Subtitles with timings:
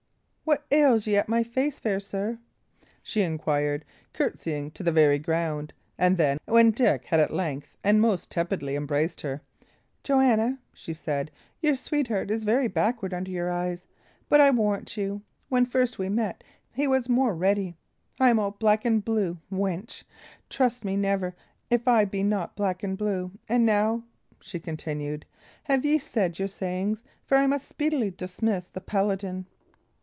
[0.43, 2.37] "What ails ye at my face, fair sir?"
[3.01, 8.01] she inquired, curtseying to the very ground; and then, when Dick had at length and
[8.01, 9.39] most tepidly embraced her,
[10.03, 13.87] "Joanna," she added, "your sweetheart is very backward under your eyes;
[14.27, 16.43] but I warrant you, when first we met
[16.73, 17.77] he was more ready.
[18.19, 20.03] I am all black and blue, wench;
[20.49, 21.33] trust me never,
[21.69, 23.31] if I be not black and blue!
[23.47, 24.03] And now,"
[24.41, 25.25] she continued,
[25.65, 27.03] "have ye said your sayings?
[27.25, 29.45] for I must speedily dismiss the paladin."